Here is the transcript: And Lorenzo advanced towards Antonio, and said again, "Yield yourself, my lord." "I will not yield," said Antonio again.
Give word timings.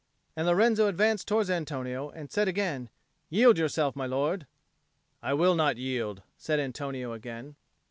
And 0.35 0.47
Lorenzo 0.47 0.87
advanced 0.87 1.27
towards 1.27 1.51
Antonio, 1.51 2.09
and 2.09 2.31
said 2.31 2.47
again, 2.47 2.89
"Yield 3.29 3.59
yourself, 3.59 3.95
my 3.95 4.07
lord." 4.07 4.47
"I 5.21 5.35
will 5.35 5.53
not 5.53 5.77
yield," 5.77 6.23
said 6.39 6.59
Antonio 6.59 7.13
again. 7.13 7.55